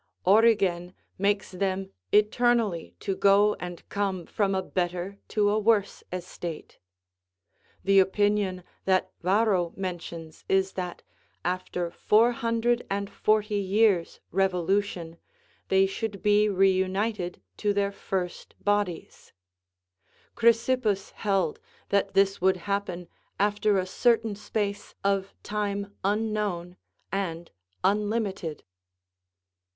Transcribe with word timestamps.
Origen 0.25 0.95
makes 1.19 1.51
them 1.51 1.91
eternally 2.11 2.95
to 3.01 3.15
go 3.15 3.53
and 3.59 3.87
come 3.89 4.25
from 4.25 4.55
a 4.55 4.63
better 4.63 5.19
to 5.27 5.47
a 5.51 5.59
worse 5.59 6.03
estate. 6.11 6.79
The 7.83 7.99
opinion 7.99 8.63
that 8.85 9.11
Varro 9.21 9.73
mentions 9.77 10.43
is 10.49 10.71
that, 10.73 11.03
after 11.45 11.91
four 11.91 12.31
hundred 12.31 12.83
and 12.89 13.11
forty 13.11 13.59
years' 13.59 14.19
revolution, 14.31 15.17
they 15.67 15.85
should 15.85 16.23
be 16.23 16.49
reunited 16.49 17.39
to 17.57 17.71
their 17.71 17.91
first 17.91 18.55
bodies; 18.63 19.33
Chrysippus 20.33 21.11
held 21.11 21.59
that 21.89 22.15
this 22.15 22.41
would 22.41 22.57
happen 22.65 23.07
after 23.39 23.77
a 23.77 23.85
certain 23.85 24.35
space 24.35 24.95
of 25.03 25.35
time 25.43 25.95
unknown 26.03 26.75
and 27.11 27.51
unlimited. 27.83 28.63